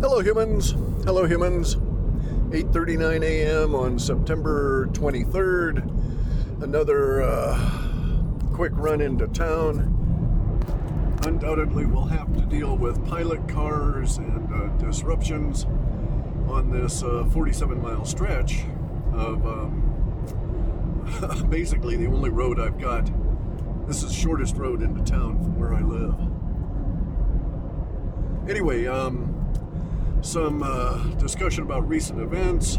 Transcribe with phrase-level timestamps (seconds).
[0.00, 0.70] Hello humans.
[1.04, 1.76] Hello humans.
[1.76, 3.74] 8:39 a.m.
[3.74, 6.62] on September 23rd.
[6.62, 7.82] Another uh,
[8.54, 9.96] quick run into town.
[11.26, 15.66] Undoubtedly, we'll have to deal with pilot cars and uh, disruptions
[16.48, 18.64] on this 47 uh, stretch
[19.12, 19.84] of um,
[21.50, 23.10] basically the only road I've got.
[23.86, 26.14] This is shortest road into town from where I live.
[28.48, 29.39] Anyway, um,
[30.22, 32.78] some uh, discussion about recent events.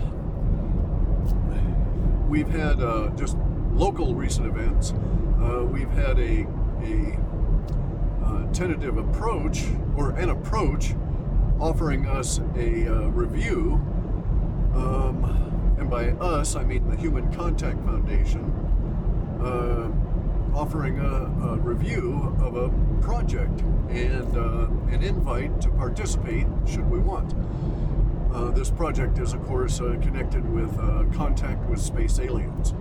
[2.28, 3.38] We've had uh, just
[3.74, 4.94] local recent events.
[5.42, 6.48] Uh, we've had a,
[6.84, 7.20] a
[8.24, 9.66] uh, tentative approach,
[9.98, 10.94] or an approach,
[11.60, 13.74] offering us a uh, review.
[14.74, 18.44] Um, and by us, I mean the Human Contact Foundation,
[19.42, 19.90] uh,
[20.56, 22.70] offering a, a, review of a
[23.02, 24.38] project and
[24.92, 27.34] an invite to participate should we want.
[28.34, 32.74] Uh, this project is, of course, uh, connected with uh, contact with space aliens.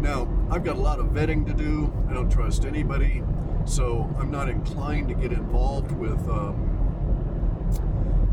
[0.00, 1.92] Now, I've got a lot of vetting to do.
[2.08, 3.22] I don't trust anybody,
[3.64, 6.68] so I'm not inclined to get involved with um,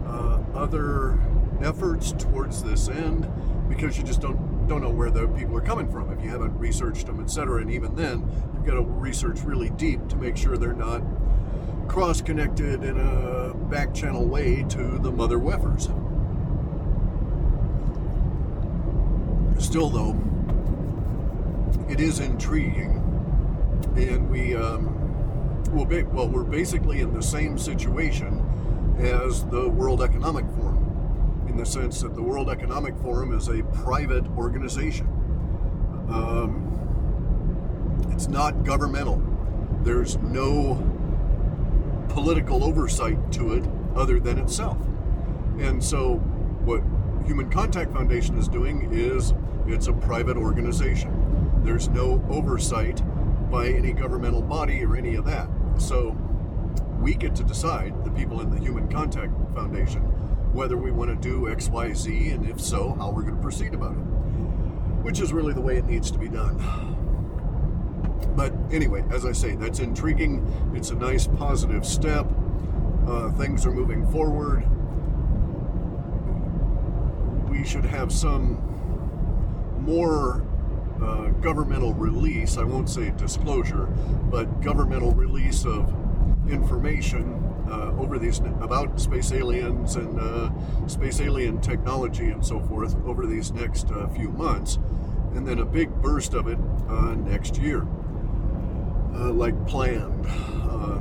[0.06, 1.20] uh, other
[1.62, 3.30] efforts towards this end
[3.68, 6.56] because you just don't don't know where the people are coming from if you haven't
[6.60, 7.62] researched them, etc.
[7.62, 11.02] And even then, you've got to research really deep to make sure they're not
[11.90, 15.90] cross-connected in a back-channel way to the mother wefers.
[19.62, 20.18] Still, though,
[21.90, 23.02] it is intriguing,
[23.98, 24.96] and we um,
[25.74, 28.46] will be, well, we're basically in the same situation
[29.00, 33.64] as the World Economic Forum in the sense that the World Economic Forum is a
[33.64, 35.08] private organization.
[36.10, 36.68] Um,
[38.12, 39.22] it's not governmental.
[39.82, 40.76] There's no
[42.20, 43.64] political oversight to it
[43.96, 44.78] other than itself.
[45.58, 46.16] And so,
[46.66, 46.82] what
[47.26, 49.34] Human Contact Foundation is doing is
[49.68, 51.62] it's a private organization.
[51.64, 53.02] There's no oversight
[53.50, 55.48] by any governmental body or any of that.
[55.78, 56.10] So,
[57.00, 60.02] we get to decide, the people in the Human Contact Foundation,
[60.52, 63.42] whether we want to do X, Y, Z, and if so, how we're going to
[63.42, 64.04] proceed about it.
[65.04, 66.58] Which is really the way it needs to be done.
[68.36, 70.46] But anyway, as I say, that's intriguing.
[70.76, 72.28] It's a nice positive step.
[73.08, 74.64] Uh, things are moving forward.
[77.50, 78.62] We should have some
[79.80, 80.46] more
[81.02, 82.58] uh, governmental release.
[82.58, 83.86] I won't say disclosure,
[84.30, 85.94] but governmental release of
[86.50, 87.34] information
[87.70, 90.50] uh, over these about space aliens and uh,
[90.88, 94.78] space alien technology and so forth over these next uh, few months,
[95.34, 96.58] and then a big burst of it
[96.90, 97.86] uh, next year,
[99.14, 100.26] uh, like planned.
[100.28, 101.00] Uh,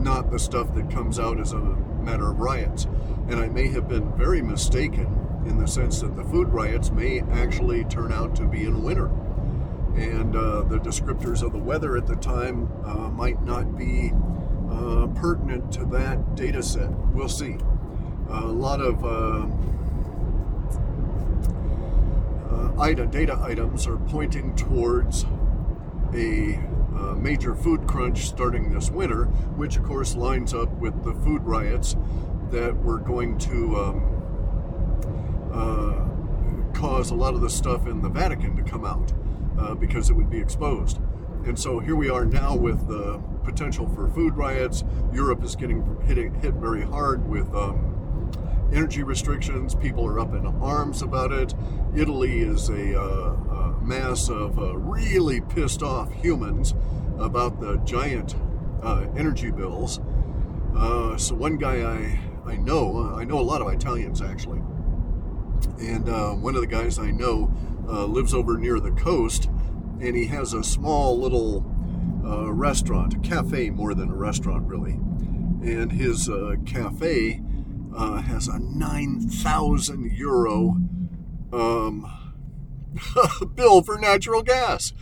[0.00, 2.84] not the stuff that comes out as a matter of riots.
[3.28, 5.06] And I may have been very mistaken
[5.46, 9.06] in the sense that the food riots may actually turn out to be in winter.
[9.96, 12.68] And the descriptors of the weather at the time
[13.16, 14.12] might not be
[14.70, 16.90] uh, pertinent to that data set.
[17.12, 17.56] We'll see.
[18.28, 19.46] Uh, a lot of uh,
[22.50, 25.24] uh IDA data items are pointing towards
[26.14, 26.60] a
[26.96, 29.24] uh, major food crunch starting this winter,
[29.56, 31.96] which of course lines up with the food riots
[32.50, 38.56] that were going to um, uh, cause a lot of the stuff in the Vatican
[38.56, 39.12] to come out
[39.80, 41.00] because it would be exposed.
[41.46, 44.82] And so here we are now with the potential for food riots.
[45.12, 47.96] Europe is getting hit, hit very hard with um,
[48.72, 49.74] energy restrictions.
[49.74, 51.54] People are up in arms about it.
[51.94, 53.45] Italy is a, uh, a
[53.86, 56.74] mass of uh, really pissed off humans
[57.18, 58.34] about the giant
[58.82, 60.00] uh, energy bills.
[60.76, 64.60] Uh, so one guy I, I know, I know a lot of Italians actually,
[65.78, 67.52] and uh, one of the guys I know
[67.88, 69.48] uh, lives over near the coast
[70.00, 71.64] and he has a small little
[72.24, 74.92] uh, restaurant, a cafe more than a restaurant, really.
[74.92, 76.28] And his
[76.66, 77.40] cafe
[77.96, 80.76] has a 9,000 euro
[81.52, 82.25] um,
[83.54, 84.92] bill for natural gas.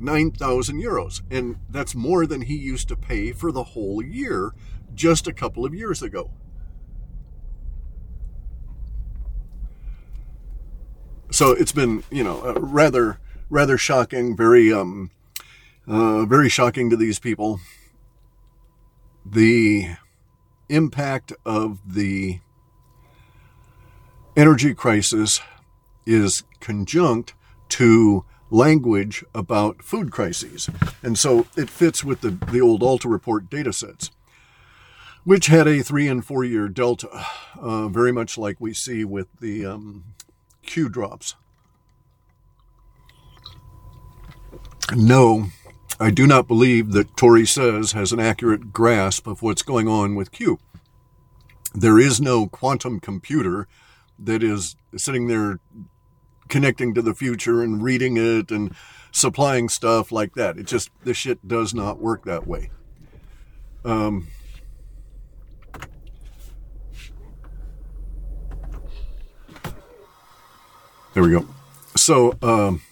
[0.00, 1.22] 9,000 euros.
[1.30, 4.52] And that's more than he used to pay for the whole year
[4.94, 6.30] just a couple of years ago.
[11.30, 13.18] So it's been, you know, rather
[13.50, 15.10] rather shocking, very um,
[15.86, 17.58] uh, very shocking to these people.
[19.26, 19.96] The
[20.68, 22.38] impact of the
[24.36, 25.40] energy crisis
[26.06, 27.34] is conjunct
[27.70, 30.68] to language about food crises.
[31.02, 34.10] And so it fits with the, the old Alta report data sets.
[35.24, 37.08] which had a three and four year delta,
[37.58, 40.04] uh, very much like we see with the um,
[40.62, 41.34] Q drops.
[44.94, 45.46] No,
[45.98, 50.14] I do not believe that Tore Says has an accurate grasp of what's going on
[50.14, 50.58] with Q.
[51.74, 53.66] There is no quantum computer
[54.18, 55.58] that is sitting there
[56.54, 58.72] connecting to the future and reading it and
[59.10, 60.56] supplying stuff like that.
[60.56, 62.70] It just, this shit does not work that way.
[63.84, 64.28] Um,
[71.12, 71.44] there we go.
[71.96, 72.82] So, um,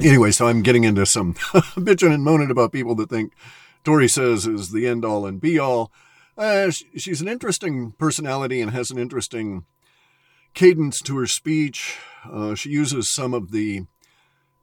[0.00, 3.32] anyway, so I'm getting into some bitching and moaning about people that think
[3.82, 5.90] Tore Says is the end all and be all.
[6.38, 9.64] Uh, she's an interesting personality and has an interesting
[10.54, 11.98] cadence to her speech.
[12.30, 13.82] Uh, she uses some of the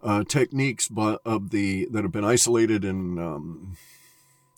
[0.04, 0.88] uh, techniques
[1.26, 3.78] of the that have been isolated and um,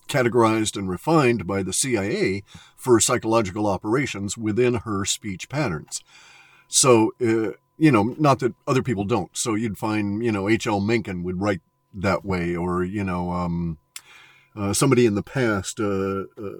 [0.08, 2.42] categorized and refined by the CIA
[2.76, 6.00] for psychological operations within her speech patterns.
[6.68, 9.36] So, uh, you know, not that other people don't.
[9.36, 10.80] So you'd find, you know, H.L.
[10.80, 11.60] Mencken would write
[11.92, 13.78] that way, or, you know, um,
[14.56, 16.58] uh, somebody in the past uh, uh,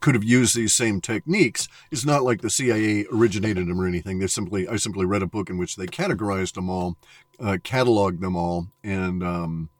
[0.00, 1.68] could have used these same techniques.
[1.90, 4.18] It's not like the CIA originated them or anything.
[4.18, 6.96] They simply, I simply read a book in which they categorized them all,
[7.40, 9.70] uh, cataloged them all, and um,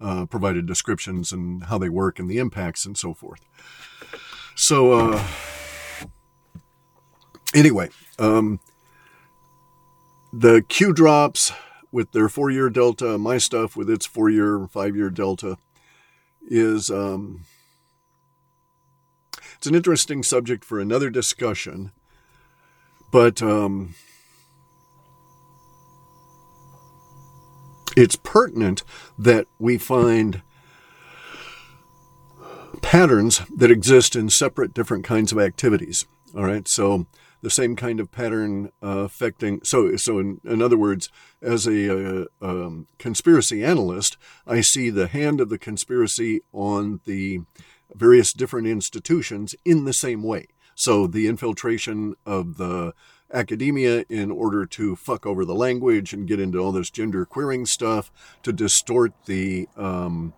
[0.00, 3.40] uh, provided descriptions and how they work and the impacts and so forth.
[4.56, 5.24] So, uh,
[7.54, 8.60] anyway, um,
[10.32, 11.52] the Q drops
[11.92, 15.58] with their four year delta, my stuff with its four year, five year delta
[16.48, 17.44] is um,
[19.60, 21.92] it's an interesting subject for another discussion,
[23.12, 23.94] but um,
[27.94, 28.82] it's pertinent
[29.18, 30.40] that we find
[32.80, 36.06] patterns that exist in separate different kinds of activities.
[36.34, 37.04] All right, so
[37.42, 39.60] the same kind of pattern uh, affecting.
[39.62, 41.10] So, so in, in, other words,
[41.42, 44.16] as a, uh, um, conspiracy analyst,
[44.46, 47.40] I see the hand of the conspiracy on the
[47.94, 50.48] various different institutions in the same way.
[50.74, 52.94] So, the infiltration of the
[53.32, 57.66] academia in order to fuck over the language and get into all this gender queering
[57.66, 58.10] stuff
[58.42, 60.32] to distort the um,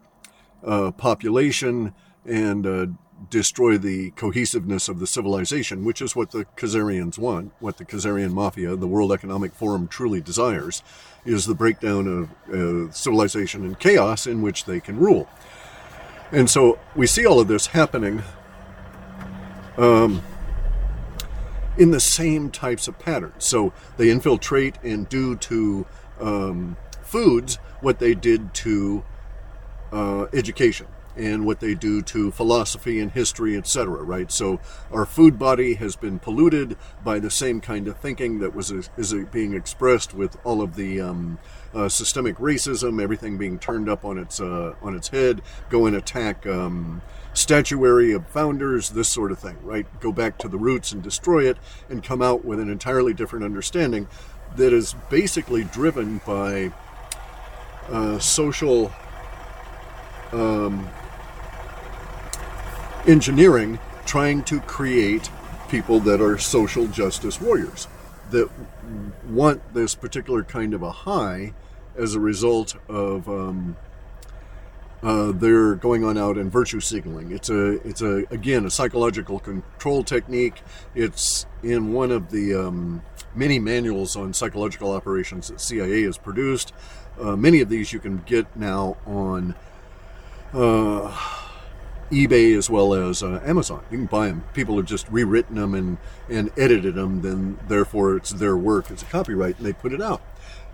[0.65, 1.95] uh, population
[2.25, 2.87] and uh,
[3.31, 8.33] destroy the cohesiveness of the civilization, which is what the Khazarians want, what the Khazarian
[8.33, 10.83] Mafia, the World Economic Forum truly desires,
[11.25, 15.29] is the breakdown of uh, civilization and chaos in which they can rule.
[16.33, 18.23] And so we see all of this happening
[19.77, 20.23] um,
[21.77, 23.45] in the same types of patterns.
[23.45, 25.87] So they infiltrate and do to
[26.21, 29.05] um, foods what they did to
[29.93, 34.03] uh, education and what they do to philosophy and history, etc.
[34.03, 34.31] Right.
[34.31, 34.61] So
[34.91, 39.15] our food body has been polluted by the same kind of thinking that was is
[39.31, 41.39] being expressed with all of the um,
[41.75, 45.43] uh, systemic racism, everything being turned up on its uh, on its head.
[45.69, 46.47] Go and attack.
[46.47, 47.03] Um,
[47.35, 49.87] statuary of founders, this sort of thing, right?
[50.01, 51.57] Go back to the roots and destroy it
[51.89, 54.07] and come out with an entirely different understanding
[54.57, 56.71] that is basically driven by
[57.89, 58.93] uh, social
[60.33, 60.89] um,
[63.07, 65.31] engineering trying to create
[65.69, 67.89] people that are social justice warriors
[68.31, 68.49] that
[69.29, 71.53] want this particular kind of a high
[71.97, 73.77] as a result of um,
[75.03, 77.33] uh, they're going on out and virtue signaling.
[77.33, 80.63] It's a it's a again a psychological control technique.
[80.95, 83.03] It's in one of the um,
[83.35, 86.73] many manuals on psychological operations that CIA has produced.
[87.21, 89.55] Uh, many of these you can get now on.
[90.53, 91.42] Uh,
[92.13, 93.83] eBay as well as uh, Amazon.
[93.91, 94.45] You can buy them.
[94.53, 98.91] People have just rewritten them and, and edited them, then therefore it's their work.
[98.91, 100.21] It's a copyright, and they put it out.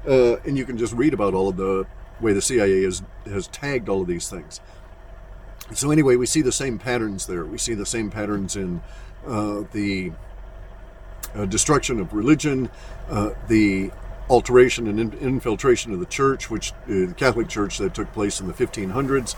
[0.06, 1.86] Uh, and you can just read about all of the
[2.20, 4.60] way the CIA has, has tagged all of these things.
[5.74, 7.44] So, anyway, we see the same patterns there.
[7.44, 8.80] We see the same patterns in
[9.26, 10.12] uh, the
[11.34, 12.70] uh, destruction of religion,
[13.08, 13.90] uh, the
[14.30, 18.40] alteration and in- infiltration of the church, which uh, the Catholic Church that took place
[18.40, 19.36] in the 1500s.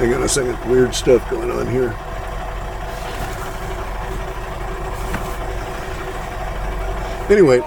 [0.00, 1.94] Hang on a second, weird stuff going on here.
[7.28, 7.58] Anyway.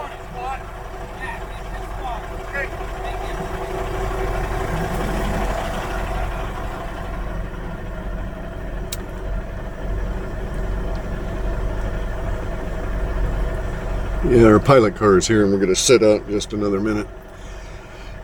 [14.26, 17.08] Yeah, our pilot car is here and we're going to sit out just another minute.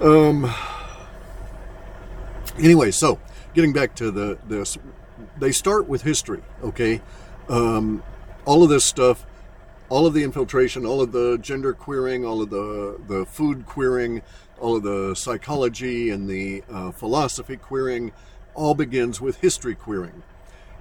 [0.01, 0.51] Um.
[2.58, 3.20] Anyway, so
[3.60, 4.78] getting back to the this,
[5.38, 6.42] they start with history.
[6.63, 7.01] Okay,
[7.50, 8.01] um,
[8.46, 9.25] all of this stuff,
[9.89, 14.22] all of the infiltration, all of the gender queering, all of the the food queering,
[14.62, 18.13] all of the psychology and the uh, philosophy queering,
[18.54, 20.24] all begins with history queering.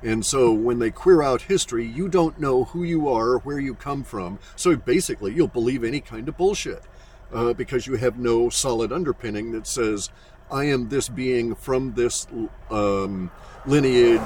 [0.01, 3.75] And so when they queer out history, you don't know who you are where you
[3.75, 4.39] come from.
[4.55, 6.85] So basically, you'll believe any kind of bullshit
[7.33, 10.11] uh, because you have no solid underpinning that says,
[10.51, 12.27] I am this being from this
[12.71, 13.31] um,
[13.67, 14.21] lineage,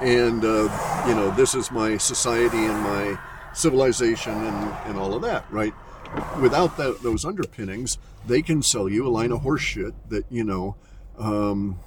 [0.00, 3.18] and uh, you know this is my society and my
[3.52, 5.72] civilization and, and all of that, right?
[6.40, 10.76] Without that, those underpinnings, they can sell you a line of horseshit that you know
[11.18, 11.78] um,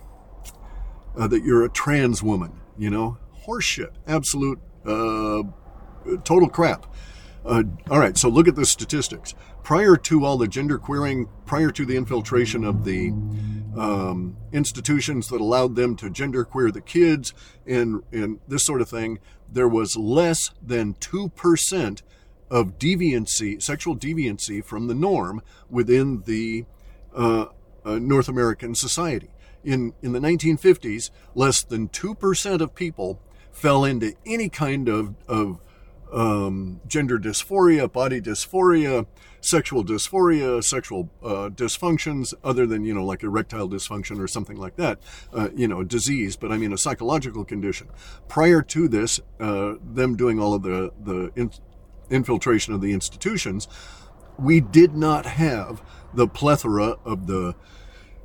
[1.18, 5.44] uh, that you're a trans woman, you know, horseshit, absolute uh,
[6.24, 6.86] total crap.
[7.48, 9.34] Uh, all right, so look at the statistics.
[9.64, 13.12] Prior to all the gender queering, prior to the infiltration of the
[13.78, 17.34] um, institutions that allowed them to gender queer the kids
[17.66, 22.02] and, and this sort of thing, there was less than 2%
[22.52, 26.66] of deviancy, sexual deviancy from the norm within the
[27.16, 27.46] uh,
[27.86, 29.30] uh, North American society.
[29.64, 35.60] In, in the 1950s, less than 2% of people fell into any kind of, of
[36.12, 39.06] um, gender dysphoria, body dysphoria,
[39.42, 44.76] sexual dysphoria, sexual uh, dysfunctions, other than, you know, like erectile dysfunction or something like
[44.76, 45.00] that,
[45.34, 47.88] uh, you know, disease, but I mean a psychological condition.
[48.28, 51.52] Prior to this, uh, them doing all of the, the in-
[52.10, 53.68] infiltration of the institutions,
[54.38, 55.82] we did not have
[56.14, 57.56] the plethora of the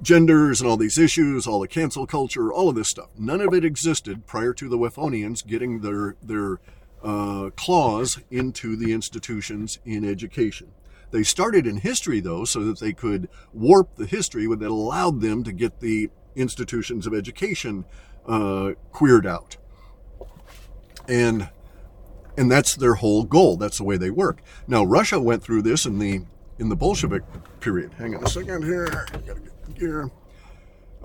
[0.03, 3.09] genders and all these issues, all the cancel culture, all of this stuff.
[3.17, 6.59] None of it existed prior to the Wefonians getting their, their,
[7.03, 10.73] uh, claws into the institutions in education.
[11.11, 15.45] They started in history, though, so that they could warp the history that allowed them
[15.45, 17.85] to get the institutions of education
[18.27, 19.57] uh, queered out.
[21.09, 21.51] And
[22.39, 23.59] and that's their whole goal.
[23.59, 24.41] That's the way they work.
[24.67, 26.25] Now, Russia went through this in the
[26.59, 27.23] in the Bolshevik
[27.61, 27.93] period.
[27.95, 29.07] Hang on a second here.
[29.13, 30.11] I gotta get gear.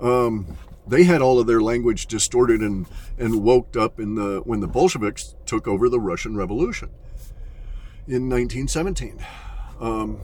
[0.00, 0.56] Um,
[0.88, 2.86] they had all of their language distorted and,
[3.18, 6.90] and woked up in the when the Bolsheviks took over the Russian Revolution
[8.06, 9.24] in 1917.
[9.80, 10.20] Um,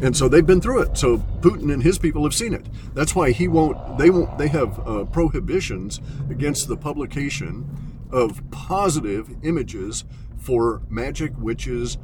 [0.00, 0.96] and so they've been through it.
[0.96, 2.66] So Putin and his people have seen it.
[2.94, 3.98] That's why he won't.
[3.98, 4.38] They won't.
[4.38, 7.68] They have uh, prohibitions against the publication
[8.10, 10.04] of positive images
[10.38, 11.98] for magic, witches,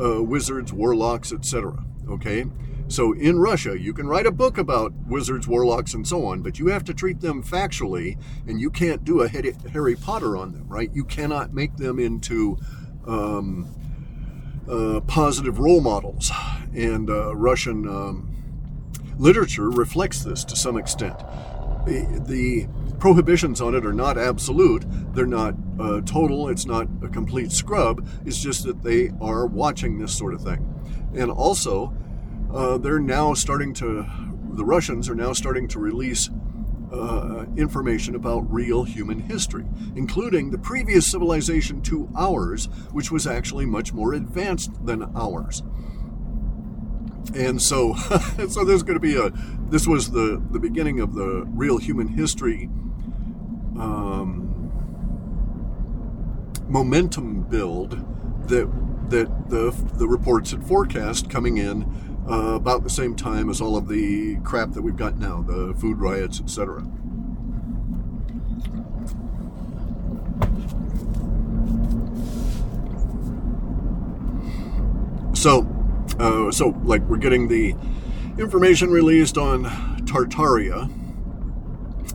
[0.00, 1.84] uh, wizards, warlocks, etc.
[2.08, 2.46] Okay,
[2.92, 6.58] so in Russia, you can write a book about wizards, warlocks, and so on, but
[6.58, 10.68] you have to treat them factually, and you can't do a Harry Potter on them,
[10.68, 10.90] right?
[10.92, 12.58] You cannot make them into
[13.06, 13.74] um,
[14.68, 16.30] uh, positive role models,
[16.74, 18.32] and uh, Russian um,
[19.18, 21.18] literature reflects this to some extent.
[21.86, 22.68] The,
[23.02, 28.06] prohibitions on it are not absolute, they're not uh, total, it's not a complete scrub,
[28.24, 30.64] it's just that they are watching this sort of thing.
[31.12, 31.92] And also,
[32.54, 34.06] uh, they're now starting to,
[34.52, 36.28] the Russians are now starting to release
[36.92, 39.64] uh, information about real human history,
[39.96, 45.62] including the previous civilization to ours, which was actually much more advanced than ours.
[47.34, 47.94] And so,
[48.48, 49.30] so there's going to be a.
[49.70, 52.68] This was the the beginning of the real human history
[53.78, 54.70] um,
[56.68, 57.92] momentum build
[58.48, 58.70] that
[59.08, 63.76] that the the reports had forecast coming in uh, about the same time as all
[63.76, 66.86] of the crap that we've got now, the food riots, etc.
[75.34, 75.66] So,
[76.20, 77.74] uh, so like we're getting the
[78.38, 79.64] information released on
[80.06, 80.90] Tartaria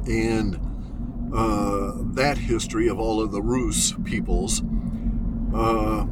[0.08, 0.56] and
[1.34, 4.64] uh, that history of all of the Rus peoples.
[5.54, 6.06] Uh,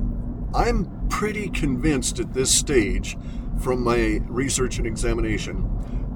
[0.53, 3.17] I'm pretty convinced at this stage
[3.59, 5.69] from my research and examination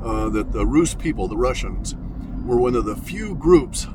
[0.03, 1.95] uh, that the Rus people, the Russians,
[2.45, 3.87] were one of the few groups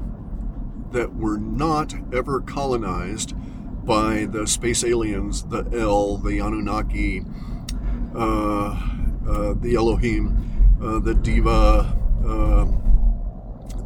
[0.93, 3.35] that were not ever colonized
[3.85, 7.23] by the space aliens, the El, the Anunnaki,
[8.15, 8.81] uh,
[9.29, 12.81] uh, the Elohim, uh, the Diva, um,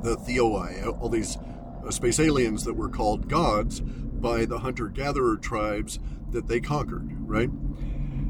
[0.03, 5.37] the Theoi, all these uh, space aliens that were called gods by the hunter gatherer
[5.37, 5.99] tribes
[6.31, 7.51] that they conquered, right?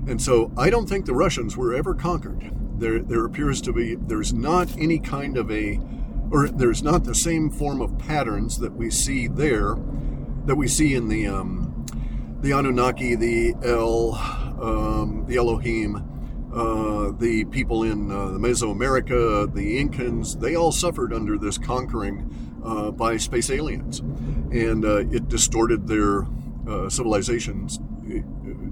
[0.09, 2.51] And so I don't think the Russians were ever conquered.
[2.79, 5.79] There, there appears to be, there's not any kind of a,
[6.31, 9.77] or there's not the same form of patterns that we see there,
[10.47, 11.85] that we see in the, um,
[12.41, 14.15] the Anunnaki, the El,
[14.63, 15.97] um, the Elohim,
[16.55, 22.35] uh, the people in uh, the Mesoamerica, the Incans, they all suffered under this conquering
[22.65, 23.99] uh, by space aliens.
[23.99, 26.27] And uh, it distorted their
[26.67, 27.79] uh, civilizations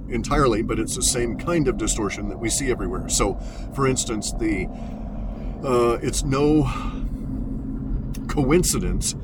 [0.09, 3.09] entirely, but it's the same kind of distortion that we see everywhere.
[3.09, 3.35] So,
[3.75, 4.69] for instance, the
[5.65, 6.65] uh, it's no
[8.29, 9.15] coincidence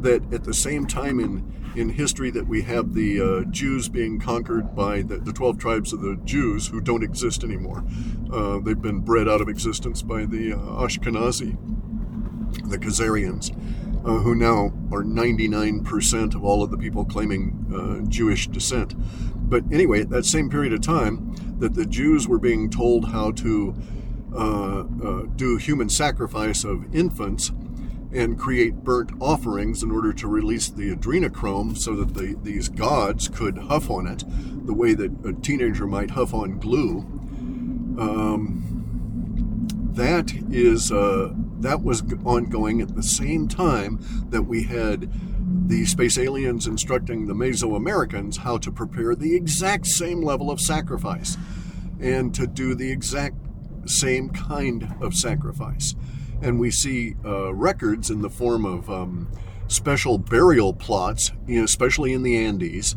[0.00, 4.18] that at the same time in in history that we have the uh, Jews being
[4.18, 7.84] conquered by the, the, 12 tribes of the Jews who don't exist anymore.
[8.32, 11.56] Uh, they've been bred out of existence by the uh, Ashkenazi,
[12.68, 13.54] the Khazarians,
[14.04, 18.94] uh, who now are 99% of all of the people claiming uh, Jewish descent.
[19.50, 23.32] But anyway, at that same period of time, that the Jews were being told how
[23.32, 23.74] to
[24.34, 24.82] uh,
[25.34, 27.50] do human sacrifice of infants
[28.12, 33.28] and create burnt offerings in order to release the adrenochrome so that the, these gods
[33.28, 34.24] could huff on it
[34.66, 36.98] the way that a teenager might huff on glue.
[37.98, 38.70] Um,
[39.92, 43.98] that is uh, that was ongoing at the same time
[44.30, 45.10] that we had
[45.70, 51.36] the space aliens instructing the Mesoamericans how to prepare the exact same level of sacrifice
[52.00, 53.36] and to do the exact
[53.86, 55.94] same kind of sacrifice
[56.42, 59.30] and we see uh, records in the form of um,
[59.68, 62.96] special burial plots, you know, especially in the Andes.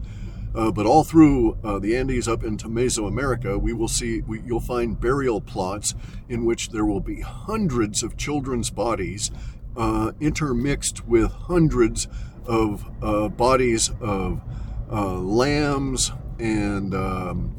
[0.55, 4.59] Uh, but all through uh, the Andes up into Mesoamerica, we will see we, you'll
[4.59, 5.95] find burial plots
[6.29, 9.31] in which there will be hundreds of children's bodies
[9.75, 12.07] uh, intermixed with hundreds
[12.45, 14.41] of uh, bodies of
[14.91, 17.55] uh, lambs and um,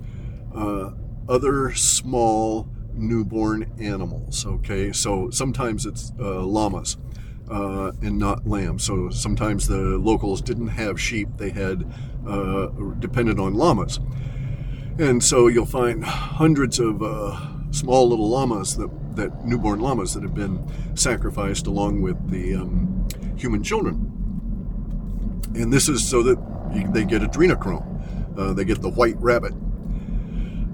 [1.29, 4.47] other small newborn animals.
[4.47, 6.97] Okay, so sometimes it's uh, llamas
[7.51, 8.85] uh, and not lambs.
[8.85, 11.85] So sometimes the locals didn't have sheep; they had
[12.27, 12.67] uh,
[12.99, 14.01] depended on llamas,
[14.99, 20.23] and so you'll find hundreds of uh, small little llamas that that newborn llamas that
[20.23, 20.65] have been
[20.97, 24.11] sacrificed along with the um, human children.
[25.55, 26.39] And this is so that
[26.93, 27.91] they get adrenochrome.
[28.37, 29.55] Uh, they get the white rabbit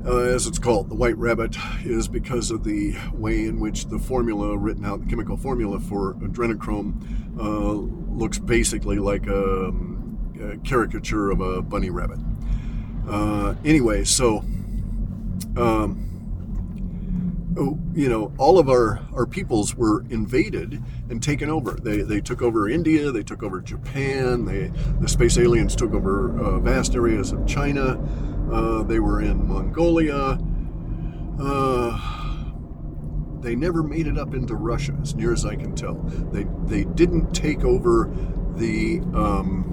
[0.07, 3.99] uh, as it's called, the white rabbit, is because of the way in which the
[3.99, 9.73] formula written out, the chemical formula for adrenochrome, uh, looks basically like a,
[10.43, 12.19] a, caricature of a bunny rabbit.
[13.09, 14.39] Uh, anyway, so,
[15.57, 16.10] um,
[17.95, 21.73] you know, all of our, our peoples were invaded and taken over.
[21.73, 26.39] They, they took over India, they took over Japan, they, the space aliens took over
[26.41, 28.01] uh, vast areas of China.
[28.53, 30.39] Uh, they were in Mongolia.
[31.41, 32.21] Uh,
[33.41, 35.95] they never made it up into Russia, as near as I can tell.
[35.95, 38.11] They they didn't take over
[38.57, 39.65] the um,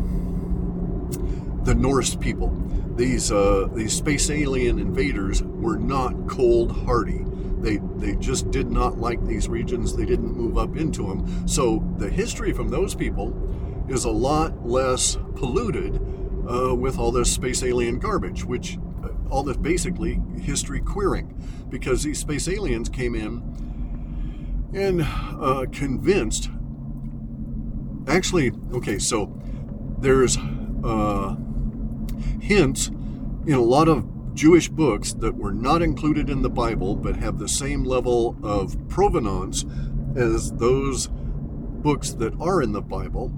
[1.64, 2.56] the Norse people.
[2.96, 7.26] These uh, these space alien invaders were not cold hardy.
[7.68, 9.94] They they just did not like these regions.
[9.94, 11.46] They didn't move up into them.
[11.46, 13.34] So the history from those people
[13.90, 15.96] is a lot less polluted
[16.50, 21.36] uh, with all this space alien garbage, which uh, all this basically history queering,
[21.68, 23.44] because these space aliens came in
[24.74, 26.50] and uh, convinced.
[28.08, 29.38] Actually, okay, so
[30.00, 30.38] there's
[30.86, 31.36] uh,
[32.40, 32.88] hints
[33.46, 34.06] in a lot of
[34.38, 38.88] Jewish books that were not included in the Bible, but have the same level of
[38.88, 39.66] provenance
[40.16, 43.34] as those books that are in the Bible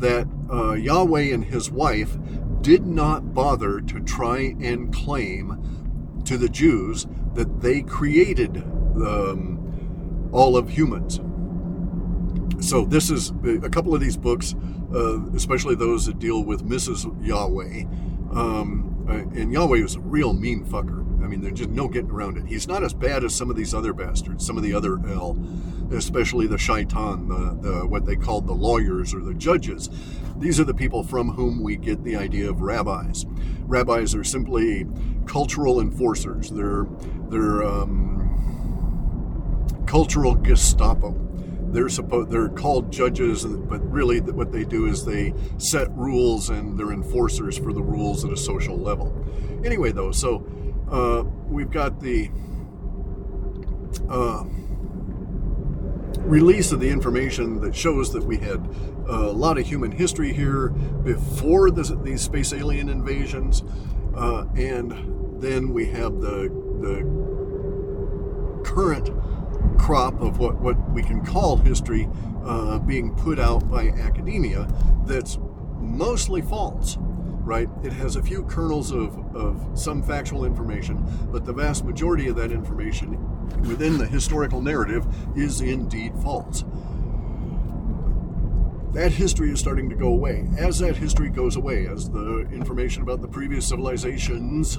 [0.00, 2.18] that uh, Yahweh and his wife
[2.60, 10.58] did not bother to try and claim to the Jews that they created um, all
[10.58, 11.20] of humans.
[12.60, 14.54] So, this is a couple of these books,
[14.94, 17.06] uh, especially those that deal with Mrs.
[17.26, 17.84] Yahweh.
[18.38, 21.00] Um, and Yahweh was a real mean fucker.
[21.22, 22.46] I mean, there's just no getting around it.
[22.46, 25.38] He's not as bad as some of these other bastards, some of the other El,
[25.92, 29.88] especially the shaitan, the, the what they called the lawyers or the judges.
[30.36, 33.24] These are the people from whom we get the idea of rabbis.
[33.60, 34.86] Rabbis are simply
[35.26, 36.50] cultural enforcers.
[36.50, 36.86] They're
[37.28, 38.18] they're um,
[39.86, 41.31] cultural Gestapo.
[41.72, 46.78] They're supposed they're called judges, but really what they do is they set rules and
[46.78, 49.12] they're enforcers for the rules at a social level.
[49.64, 50.46] Anyway, though, so
[50.90, 52.30] uh, we've got the
[54.10, 54.44] uh,
[56.18, 58.68] release of the information that shows that we had
[59.08, 63.62] a lot of human history here before these space alien invasions,
[64.14, 67.02] uh, and then we have the the
[68.64, 69.10] current
[69.78, 72.08] crop of what, what we can call history
[72.44, 74.66] uh, being put out by academia
[75.06, 75.38] that's
[75.78, 76.96] mostly false.
[77.44, 77.68] right?
[77.82, 82.36] It has a few kernels of, of some factual information, but the vast majority of
[82.36, 83.18] that information
[83.66, 85.06] within the historical narrative
[85.36, 86.64] is indeed false.
[88.92, 90.46] That history is starting to go away.
[90.58, 94.78] As that history goes away, as the information about the previous civilizations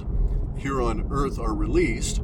[0.56, 2.20] here on Earth are released,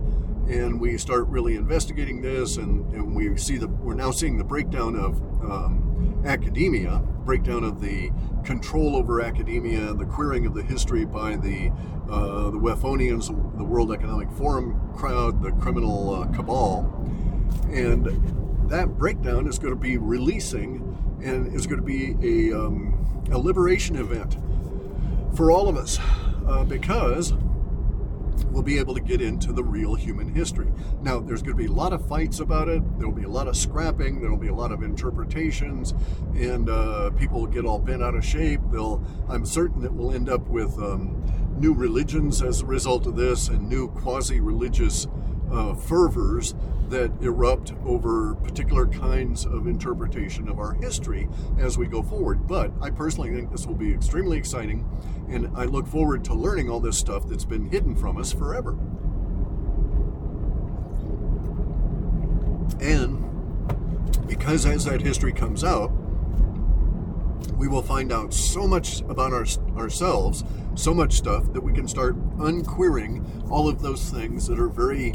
[0.50, 4.44] and we start really investigating this, and, and we see the we're now seeing the
[4.44, 8.10] breakdown of um, academia, breakdown of the
[8.44, 11.70] control over academia, the queering of the history by the
[12.10, 16.80] uh, the Wefonians, the World Economic Forum crowd, the criminal uh, cabal,
[17.70, 22.16] and that breakdown is going to be releasing, and is going to be
[22.50, 22.96] a um,
[23.30, 24.36] a liberation event
[25.36, 26.00] for all of us,
[26.48, 27.34] uh, because
[28.46, 30.68] we'll be able to get into the real human history.
[31.02, 32.82] Now, there's going to be a lot of fights about it.
[32.98, 34.20] There'll be a lot of scrapping.
[34.20, 35.94] There'll be a lot of interpretations,
[36.34, 38.60] and uh, people will get all bent out of shape.
[38.70, 39.04] They'll.
[39.28, 41.22] I'm certain that we'll end up with um,
[41.58, 45.06] new religions as a result of this, and new quasi-religious
[45.52, 46.54] uh, fervors
[46.90, 52.46] that erupt over particular kinds of interpretation of our history as we go forward.
[52.46, 54.86] But I personally think this will be extremely exciting,
[55.28, 58.76] and I look forward to learning all this stuff that's been hidden from us forever.
[62.80, 65.92] And because as that history comes out,
[67.56, 69.44] we will find out so much about our,
[69.76, 74.68] ourselves, so much stuff that we can start unqueering all of those things that are
[74.68, 75.14] very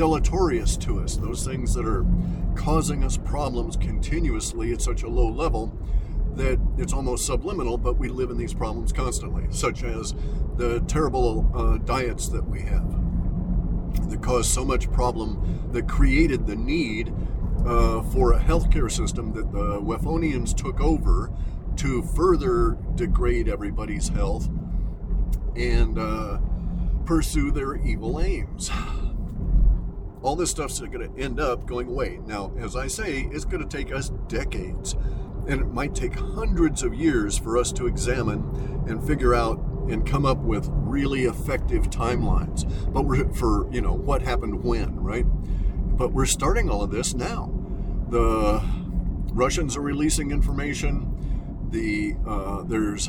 [0.00, 2.06] deleterious to us, those things that are
[2.54, 5.78] causing us problems continuously at such a low level
[6.36, 10.14] that it's almost subliminal, but we live in these problems constantly, such as
[10.56, 12.88] the terrible uh, diets that we have
[14.08, 17.12] that caused so much problem that created the need
[17.66, 21.30] uh, for a healthcare system that the Wefonians took over
[21.76, 24.48] to further degrade everybody's health
[25.56, 26.38] and uh,
[27.04, 28.70] pursue their evil aims
[30.22, 32.20] all this stuff's going to end up going away.
[32.26, 34.94] Now, as I say, it's going to take us decades,
[35.48, 40.06] and it might take hundreds of years for us to examine and figure out and
[40.06, 42.70] come up with really effective timelines.
[42.92, 45.24] But we're for you know what happened when, right?
[45.96, 47.52] But we're starting all of this now.
[48.08, 48.62] The
[49.32, 51.68] Russians are releasing information.
[51.70, 53.08] The uh, there's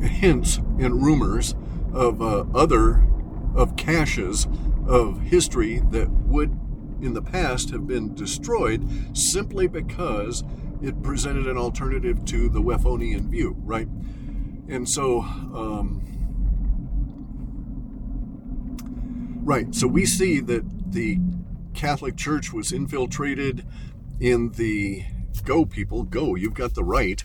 [0.00, 1.54] hints and rumors
[1.92, 3.06] of uh, other
[3.58, 4.46] of caches
[4.86, 6.50] of history that would
[7.02, 10.44] in the past have been destroyed simply because
[10.80, 13.88] it presented an alternative to the Wefonian view, right?
[14.68, 16.02] And so, um,
[19.44, 21.18] right, so we see that the
[21.74, 23.66] Catholic Church was infiltrated
[24.20, 25.04] in the
[25.44, 27.24] go people, go, you've got the right.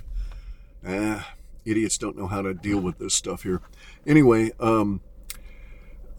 [0.86, 1.22] Uh,
[1.63, 3.62] idiots don't know how to deal with this stuff here.
[4.06, 5.02] Anyway, um,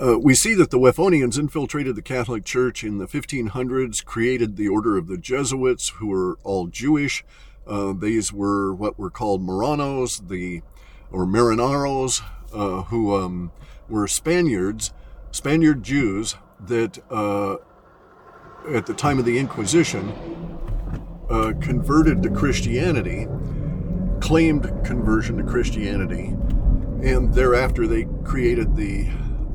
[0.04, 4.68] uh, we see that the Wefonians infiltrated the Catholic Church in the 1500s, created the
[4.68, 7.24] Order of the Jesuits, who were all Jewish.
[7.66, 10.62] Uh, these were what were called Marranos, the
[11.10, 12.20] or Marinaros,
[12.52, 13.52] uh, who um,
[13.88, 14.92] were Spaniards,
[15.30, 17.56] Spaniard Jews that uh,
[18.74, 20.12] at the time of the Inquisition
[21.30, 23.26] uh, converted to Christianity,
[24.20, 26.34] claimed conversion to Christianity,
[27.02, 29.08] and thereafter they created the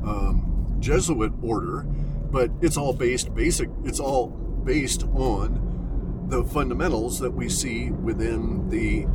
[0.04, 1.82] um, Jesuit order,
[2.30, 3.68] but it's all based basic.
[3.84, 9.06] It's all based on the fundamentals that we see within the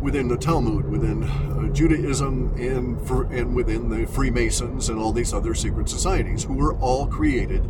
[0.00, 5.32] within the Talmud, within uh, Judaism, and for, and within the Freemasons and all these
[5.32, 7.66] other secret societies, who were all created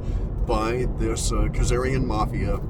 [0.46, 2.61] by this uh, Khazarian mafia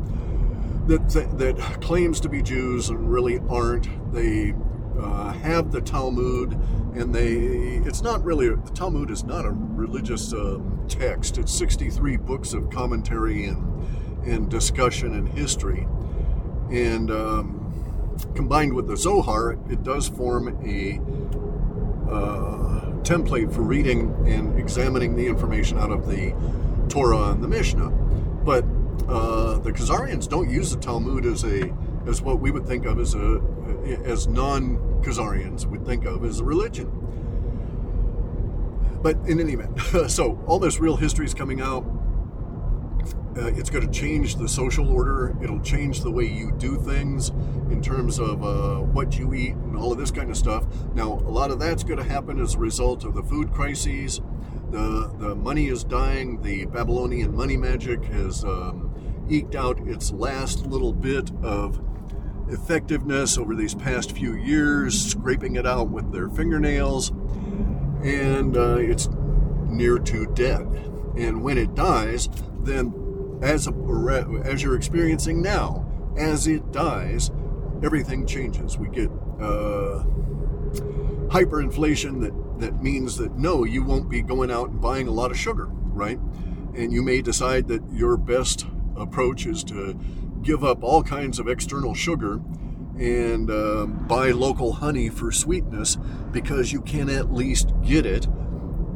[0.86, 4.12] that, that, that claims to be Jews and really aren't.
[4.12, 4.54] They
[5.00, 6.52] uh, have the Talmud,
[6.94, 7.34] and they
[7.86, 11.38] it's not really the Talmud is not a religious um, text.
[11.38, 15.86] It's 63 books of commentary and and discussion and history,
[16.70, 17.66] and um,
[18.34, 21.00] combined with the Zohar, it, it does form a
[22.10, 26.34] uh, template for reading and examining the information out of the
[26.88, 27.90] Torah and the Mishnah.
[27.90, 28.64] But
[29.08, 31.72] uh, the Khazarians don't use the Talmud as a
[32.06, 33.40] as what we would think of as a
[34.04, 36.90] as non-Khazarians would think of as a religion.
[39.02, 39.78] But in any event,
[40.10, 41.84] so all this real history is coming out.
[43.36, 45.36] Uh, it's going to change the social order.
[45.42, 47.28] It'll change the way you do things
[47.70, 50.64] in terms of uh, what you eat and all of this kind of stuff.
[50.94, 54.22] Now, a lot of that's going to happen as a result of the food crises.
[54.70, 56.40] The the money is dying.
[56.40, 61.80] The Babylonian money magic has um, eked out its last little bit of
[62.48, 67.10] effectiveness over these past few years, scraping it out with their fingernails,
[68.02, 69.08] and uh, it's
[69.68, 70.62] near to dead.
[71.16, 72.28] And when it dies,
[72.60, 75.84] then as a, as you're experiencing now,
[76.16, 77.30] as it dies,
[77.82, 78.78] everything changes.
[78.78, 80.04] We get uh,
[81.28, 85.30] hyperinflation that, that means that no, you won't be going out and buying a lot
[85.30, 86.18] of sugar, right?
[86.74, 89.98] And you may decide that your best approach is to
[90.46, 92.40] give up all kinds of external sugar
[92.98, 95.96] and uh, buy local honey for sweetness
[96.30, 98.26] because you can at least get it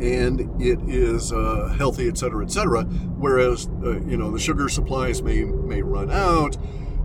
[0.00, 2.84] and it is uh, healthy, et cetera, et cetera.
[2.84, 6.56] Whereas, uh, you know, the sugar supplies may may run out.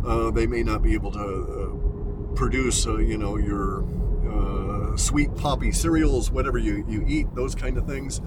[0.06, 3.84] Uh, they may not be able to uh, produce, uh, you know, your
[4.32, 8.22] uh, sweet poppy cereals, whatever you, you eat, those kind of things.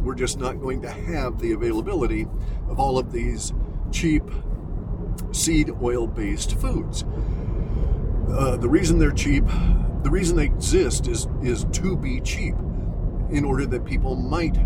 [0.00, 2.26] We're just not going to have the availability
[2.68, 3.52] of all of these
[3.92, 4.22] cheap
[5.32, 7.04] seed oil based foods.
[8.30, 9.44] Uh, the reason they're cheap,
[10.02, 12.54] the reason they exist is is to be cheap,
[13.30, 14.56] in order that people might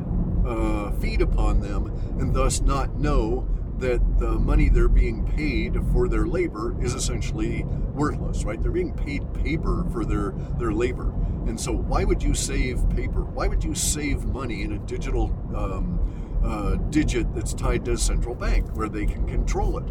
[0.47, 1.87] uh, feed upon them
[2.19, 3.49] and thus not know
[3.79, 8.63] that the money they're being paid for their labor is essentially worthless, right?
[8.63, 11.13] They're being paid paper for their their labor,
[11.47, 13.23] and so why would you save paper?
[13.23, 15.25] Why would you save money in a digital
[15.57, 19.85] um, uh, digit that's tied to a central bank where they can control it?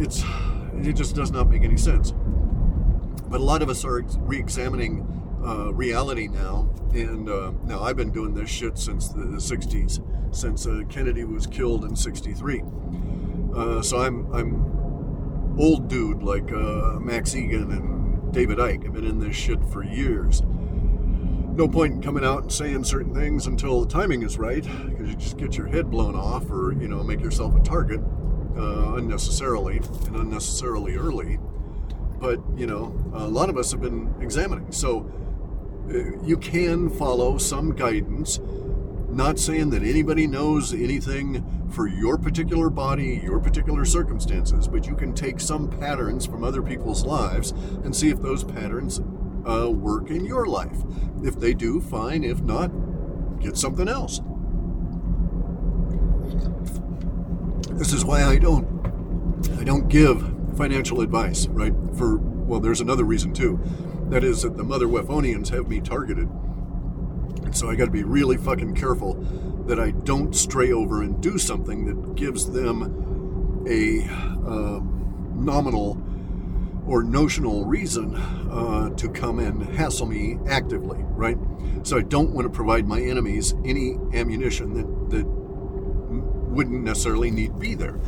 [0.00, 0.24] It's
[0.82, 2.12] it just does not make any sense.
[3.28, 5.06] But a lot of us are re-examining
[5.44, 10.66] uh, reality now, and uh, now I've been doing this shit since the 60s, since
[10.66, 12.62] uh, Kennedy was killed in '63.
[13.54, 18.86] Uh, so I'm I'm old dude like uh, Max Igan and David Icke.
[18.86, 20.42] I've been in this shit for years.
[21.52, 25.10] No point in coming out and saying certain things until the timing is right, because
[25.10, 28.00] you just get your head blown off, or you know, make yourself a target
[28.56, 31.38] uh, unnecessarily and unnecessarily early.
[32.20, 34.70] But you know, a lot of us have been examining.
[34.72, 35.10] So
[35.88, 38.38] uh, you can follow some guidance.
[39.08, 44.94] Not saying that anybody knows anything for your particular body, your particular circumstances, but you
[44.94, 47.50] can take some patterns from other people's lives
[47.82, 49.00] and see if those patterns
[49.44, 50.78] uh, work in your life.
[51.24, 52.22] If they do, fine.
[52.22, 52.70] If not,
[53.40, 54.20] get something else.
[57.80, 58.68] This is why I don't
[59.58, 60.22] I don't give
[60.58, 61.72] financial advice, right?
[61.96, 63.58] For well, there's another reason too.
[64.10, 66.28] That is that the mother Wefonians have me targeted.
[67.42, 69.14] And so I got to be really fucking careful
[69.66, 74.04] that I don't stray over and do something that gives them a
[74.46, 74.80] uh,
[75.34, 76.02] nominal
[76.86, 81.38] or notional reason uh, to come and hassle me actively, right?
[81.84, 85.39] So I don't want to provide my enemies any ammunition that, that
[86.50, 87.98] wouldn't necessarily need be there.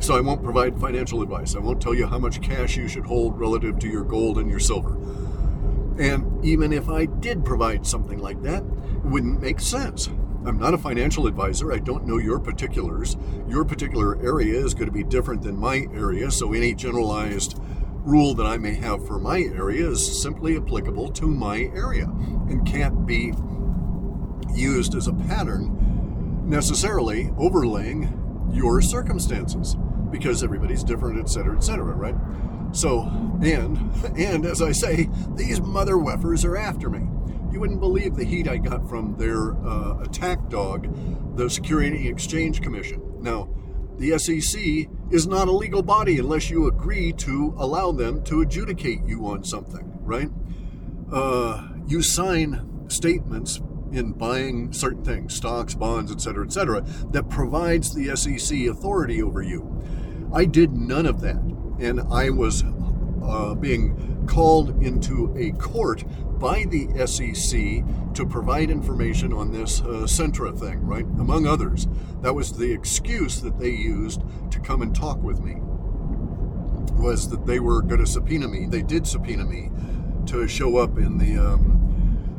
[0.00, 1.54] So I won't provide financial advice.
[1.54, 4.50] I won't tell you how much cash you should hold relative to your gold and
[4.50, 4.96] your silver.
[5.98, 10.08] And even if I did provide something like that, it wouldn't make sense.
[10.44, 11.72] I'm not a financial advisor.
[11.72, 13.16] I don't know your particulars.
[13.46, 17.60] Your particular area is going to be different than my area, so any generalized
[18.04, 22.06] rule that I may have for my area is simply applicable to my area
[22.48, 23.32] and can't be
[24.52, 25.91] used as a pattern
[26.42, 29.76] necessarily overlaying your circumstances
[30.10, 32.14] because everybody's different, et cetera, et cetera, right?
[32.72, 33.02] So,
[33.42, 33.78] and,
[34.16, 37.00] and as I say, these mother weffers are after me.
[37.52, 42.62] You wouldn't believe the heat I got from their uh, attack dog, the Security Exchange
[42.62, 43.02] Commission.
[43.20, 43.48] Now,
[43.98, 49.04] the SEC is not a legal body unless you agree to allow them to adjudicate
[49.04, 50.30] you on something, right?
[51.12, 53.60] Uh, you sign statements
[53.92, 59.22] in buying certain things, stocks, bonds, et cetera, et cetera, that provides the SEC authority
[59.22, 59.82] over you.
[60.32, 61.36] I did none of that.
[61.78, 62.64] And I was
[63.22, 66.04] uh, being called into a court
[66.38, 71.04] by the SEC to provide information on this uh, Centra thing, right?
[71.04, 71.86] Among others.
[72.20, 75.56] That was the excuse that they used to come and talk with me.
[77.00, 78.66] Was that they were going to subpoena me.
[78.66, 79.70] They did subpoena me
[80.26, 81.81] to show up in the um,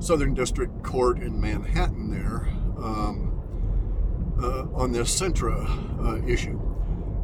[0.03, 3.31] Southern District Court in Manhattan there um,
[4.37, 5.65] uh, on this Centra
[6.05, 6.59] uh, issue.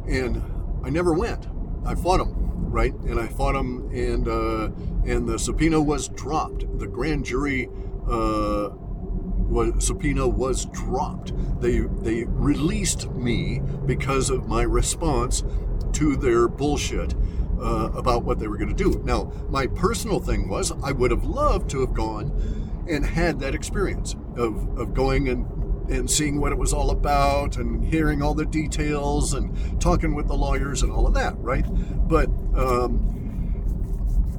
[0.08, 0.42] And
[0.82, 1.46] I never went.
[1.84, 2.32] I fought them,
[2.70, 2.94] right?
[2.94, 4.70] And I fought them, and uh,
[5.04, 6.78] and the subpoena was dropped.
[6.78, 7.68] The grand jury
[8.08, 11.32] uh, was, subpoena was dropped.
[11.60, 15.44] They they released me because of my response
[15.92, 17.14] to their bullshit
[17.60, 19.02] uh, about what they were going to do.
[19.04, 22.59] Now, my personal thing was I would have loved to have gone
[22.90, 25.46] and had that experience of, of going and,
[25.90, 30.26] and seeing what it was all about and hearing all the details and talking with
[30.28, 31.64] the lawyers and all of that, right?
[32.08, 33.20] But um,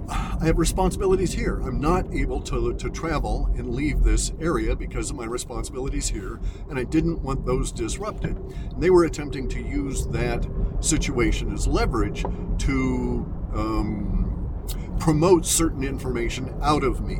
[0.10, 1.60] I have responsibilities here.
[1.62, 6.40] I'm not able to, to travel and leave this area because of my responsibilities here,
[6.70, 8.36] and I didn't want those disrupted.
[8.36, 10.46] And they were attempting to use that
[10.80, 17.18] situation as leverage to um, promote certain information out of me.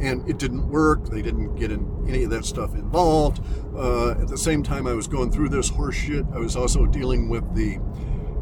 [0.00, 1.06] And it didn't work.
[1.06, 3.40] They didn't get in any of that stuff involved.
[3.74, 6.34] Uh, at the same time, I was going through this horseshit.
[6.34, 7.76] I was also dealing with the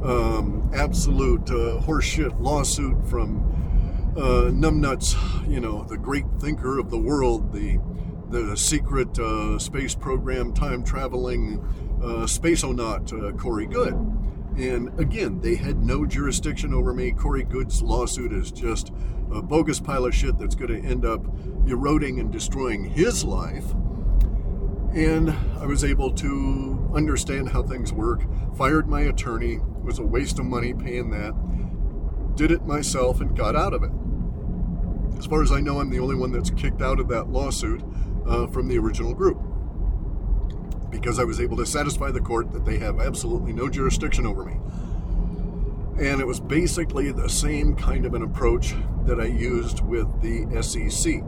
[0.03, 3.49] um, absolute uh, horseshit lawsuit from
[4.17, 5.15] uh, numbnuts,
[5.49, 7.79] you know, the great thinker of the world, the
[8.33, 11.59] the secret uh, space program time traveling
[12.03, 13.95] uh, spaceonaut uh, Corey Goode.
[14.57, 17.13] And again, they had no jurisdiction over me.
[17.13, 18.93] Corey Goode's lawsuit is just
[19.33, 21.25] a bogus pile of shit that's going to end up
[21.67, 23.73] eroding and destroying his life.
[24.95, 28.23] And I was able to understand how things work,
[28.55, 31.33] fired my attorney, it was a waste of money paying that,
[32.37, 33.91] did it myself, and got out of it.
[35.17, 37.83] As far as I know, I'm the only one that's kicked out of that lawsuit
[38.27, 39.41] uh, from the original group
[40.93, 44.45] because I was able to satisfy the court that they have absolutely no jurisdiction over
[44.45, 44.59] me.
[45.99, 48.75] And it was basically the same kind of an approach
[49.07, 51.23] that I used with the SEC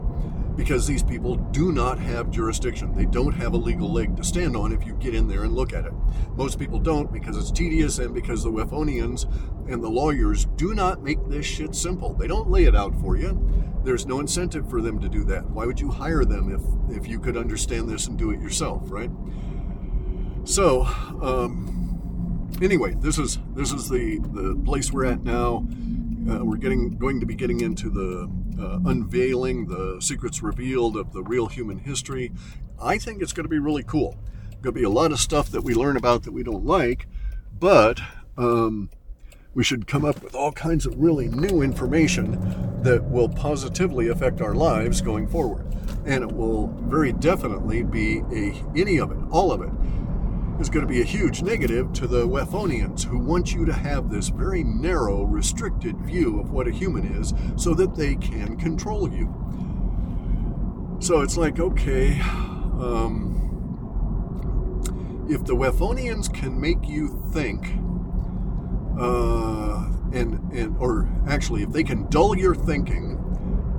[0.55, 2.93] because these people do not have jurisdiction.
[2.93, 5.53] They don't have a legal leg to stand on if you get in there and
[5.53, 5.93] look at it.
[6.35, 9.25] Most people don't because it's tedious and because the Wefonians
[9.69, 12.13] and the lawyers do not make this shit simple.
[12.13, 13.37] They don't lay it out for you.
[13.83, 15.49] There's no incentive for them to do that.
[15.49, 18.83] Why would you hire them if if you could understand this and do it yourself,
[18.85, 19.11] right?
[20.45, 20.83] So,
[21.23, 25.65] um, anyway, this is this is the the place we're at now.
[26.29, 28.29] Uh, we're getting going to be getting into the
[28.61, 32.31] uh, unveiling the secrets revealed of the real human history.
[32.79, 34.19] I think it's going to be really cool.
[34.61, 37.07] Going to be a lot of stuff that we learn about that we don't like,
[37.59, 37.99] but
[38.37, 38.91] um,
[39.55, 44.41] we should come up with all kinds of really new information that will positively affect
[44.41, 45.65] our lives going forward.
[46.05, 49.71] And it will very definitely be a any of it, all of it,
[50.59, 54.09] is going to be a huge negative to the Wefonians who want you to have
[54.09, 59.11] this very narrow, restricted view of what a human is so that they can control
[59.11, 59.33] you.
[60.99, 62.19] So it's like, okay,
[62.79, 63.35] um,
[65.29, 67.67] if the Wefonians can make you think,
[68.97, 73.21] uh, and, and, or actually, if they can dull your thinking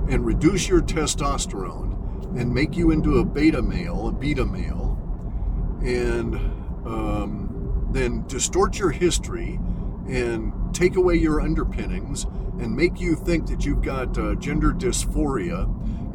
[0.09, 4.93] and reduce your testosterone and make you into a beta male, a beta male,
[5.83, 6.39] and
[6.87, 9.59] um, then distort your history
[10.07, 12.25] and take away your underpinnings
[12.59, 15.65] and make you think that you've got uh, gender dysphoria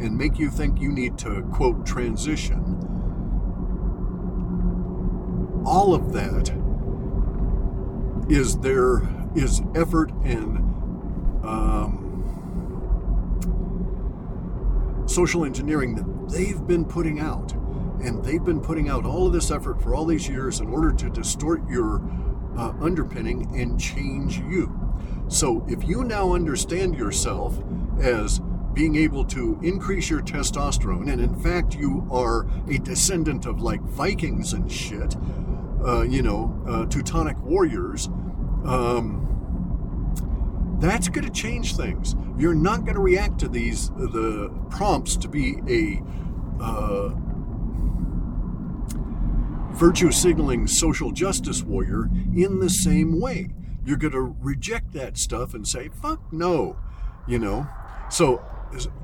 [0.01, 2.79] and make you think you need to, quote, transition.
[5.65, 6.51] All of that
[8.29, 9.03] is there
[9.37, 10.59] is effort and
[11.45, 12.03] um,
[15.07, 17.55] social engineering that they've been putting out
[18.03, 20.93] and they've been putting out all of this effort for all these years in order
[20.93, 22.03] to distort your
[22.57, 24.79] uh, underpinning and change you.
[25.29, 27.59] So if you now understand yourself
[28.01, 28.41] as
[28.75, 33.81] being able to increase your testosterone, and in fact, you are a descendant of like
[33.83, 35.17] Vikings and shit,
[35.85, 38.07] uh, you know, uh, Teutonic warriors,
[38.65, 39.19] um,
[40.81, 42.17] that's going to change things.
[42.37, 46.03] You're not going to react to these the prompts to be a
[46.63, 47.15] uh,
[49.73, 53.51] virtue signaling social justice warrior in the same way.
[53.85, 56.77] You're going to reject that stuff and say, fuck no,
[57.27, 57.67] you know?
[58.11, 58.45] So,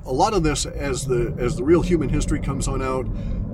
[0.05, 3.05] a lot of this, as the as the real human history comes on out,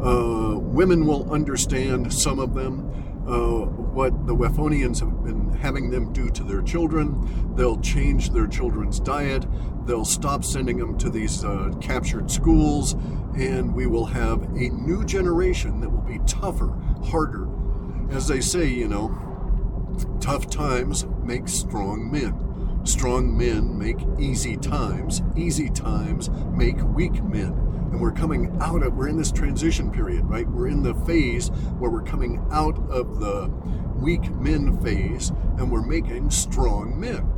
[0.02, 3.15] uh, women will understand some of them.
[3.28, 7.56] Uh, what the Wefonians have been having them do to their children.
[7.56, 9.46] They'll change their children's diet.
[9.86, 12.94] They'll stop sending them to these uh, captured schools,
[13.36, 16.68] and we will have a new generation that will be tougher,
[17.06, 17.48] harder.
[18.12, 19.10] As they say, you know,
[20.20, 22.34] tough times make strong men.
[22.86, 25.24] Strong men make easy times.
[25.36, 27.52] Easy times make weak men.
[27.92, 30.48] And we're coming out of, we're in this transition period, right?
[30.48, 33.52] We're in the phase where we're coming out of the
[33.96, 37.32] weak men phase and we're making strong men.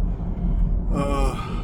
[0.94, 1.64] Uh,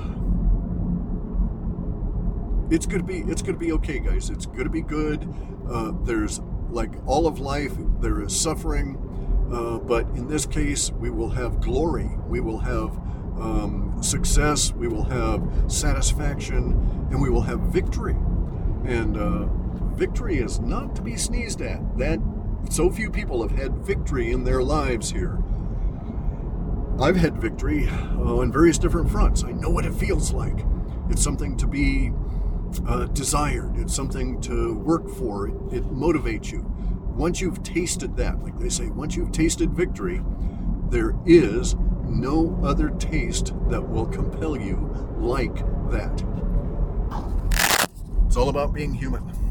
[2.74, 4.30] it's gonna be it's gonna be okay, guys.
[4.30, 5.28] It's gonna be good.
[5.70, 8.98] Uh, there's like all of life, there is suffering,
[9.52, 12.10] uh, but in this case, we will have glory.
[12.28, 12.98] We will have
[13.40, 14.74] um, success.
[14.74, 18.16] We will have satisfaction, and we will have victory.
[18.86, 19.46] And uh,
[19.96, 21.98] victory is not to be sneezed at.
[21.98, 22.20] That
[22.70, 25.38] so few people have had victory in their lives here.
[27.00, 29.44] I've had victory uh, on various different fronts.
[29.44, 30.66] I know what it feels like.
[31.10, 32.12] It's something to be
[32.88, 33.78] uh, desired.
[33.78, 35.48] It's something to work for.
[35.48, 36.62] It, it motivates you.
[37.16, 40.22] Once you've tasted that, like they say, once you've tasted victory,
[40.90, 41.76] there is
[42.14, 44.76] no other taste that will compel you
[45.18, 45.56] like
[45.90, 46.24] that.
[48.28, 49.43] It's all about being human.